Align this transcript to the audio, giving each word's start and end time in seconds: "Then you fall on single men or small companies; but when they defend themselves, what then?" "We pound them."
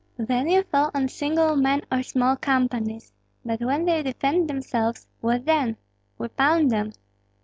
"Then 0.17 0.49
you 0.49 0.63
fall 0.63 0.89
on 0.95 1.09
single 1.09 1.55
men 1.55 1.83
or 1.91 2.01
small 2.01 2.35
companies; 2.35 3.13
but 3.45 3.61
when 3.61 3.85
they 3.85 4.01
defend 4.01 4.49
themselves, 4.49 5.05
what 5.19 5.45
then?" 5.45 5.77
"We 6.17 6.27
pound 6.29 6.71
them." 6.71 6.93